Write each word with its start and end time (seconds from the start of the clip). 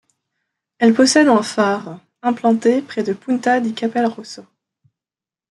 Elle 0.79 0.95
possède 0.95 1.27
un 1.27 1.43
phare 1.43 1.99
implanté 2.23 2.81
près 2.81 3.03
de 3.03 3.13
Punta 3.13 3.59
di 3.59 3.75
Capel 3.75 4.07
Rosso. 4.07 4.43